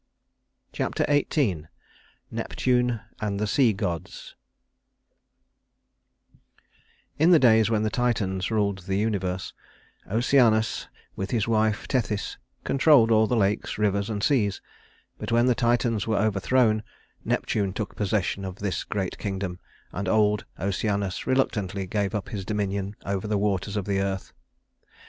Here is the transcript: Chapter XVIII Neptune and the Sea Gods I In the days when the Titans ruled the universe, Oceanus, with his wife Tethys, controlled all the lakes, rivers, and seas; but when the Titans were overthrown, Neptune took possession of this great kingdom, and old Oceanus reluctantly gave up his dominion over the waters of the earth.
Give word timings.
Chapter 0.73 1.05
XVIII 1.07 1.67
Neptune 2.31 3.01
and 3.19 3.39
the 3.39 3.45
Sea 3.45 3.71
Gods 3.71 4.33
I 6.27 6.37
In 7.19 7.29
the 7.29 7.37
days 7.37 7.69
when 7.69 7.83
the 7.83 7.91
Titans 7.91 8.49
ruled 8.49 8.79
the 8.79 8.95
universe, 8.97 9.53
Oceanus, 10.09 10.87
with 11.15 11.29
his 11.29 11.47
wife 11.47 11.87
Tethys, 11.87 12.39
controlled 12.63 13.11
all 13.11 13.27
the 13.27 13.37
lakes, 13.37 13.77
rivers, 13.77 14.09
and 14.09 14.23
seas; 14.23 14.59
but 15.19 15.31
when 15.31 15.45
the 15.45 15.53
Titans 15.53 16.07
were 16.07 16.17
overthrown, 16.17 16.81
Neptune 17.23 17.71
took 17.71 17.95
possession 17.95 18.43
of 18.43 18.55
this 18.55 18.83
great 18.83 19.19
kingdom, 19.19 19.59
and 19.91 20.07
old 20.09 20.45
Oceanus 20.59 21.27
reluctantly 21.27 21.85
gave 21.85 22.15
up 22.15 22.29
his 22.29 22.43
dominion 22.43 22.95
over 23.05 23.27
the 23.27 23.37
waters 23.37 23.77
of 23.77 23.85
the 23.85 23.99
earth. 24.01 24.33